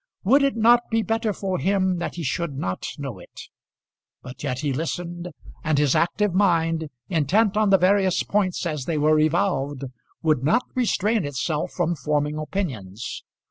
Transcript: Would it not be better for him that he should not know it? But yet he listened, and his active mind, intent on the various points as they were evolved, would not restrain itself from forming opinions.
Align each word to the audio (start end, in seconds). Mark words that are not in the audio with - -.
Would 0.23 0.41
it 0.41 0.55
not 0.55 0.89
be 0.89 1.03
better 1.03 1.31
for 1.31 1.59
him 1.59 1.99
that 1.99 2.15
he 2.15 2.23
should 2.23 2.57
not 2.57 2.87
know 2.97 3.19
it? 3.19 3.39
But 4.23 4.41
yet 4.43 4.61
he 4.61 4.73
listened, 4.73 5.29
and 5.63 5.77
his 5.77 5.93
active 5.95 6.33
mind, 6.33 6.89
intent 7.07 7.55
on 7.55 7.69
the 7.69 7.77
various 7.77 8.23
points 8.23 8.65
as 8.65 8.85
they 8.85 8.97
were 8.97 9.19
evolved, 9.19 9.83
would 10.23 10.43
not 10.43 10.63
restrain 10.73 11.23
itself 11.23 11.73
from 11.73 11.93
forming 11.95 12.39
opinions. 12.39 13.23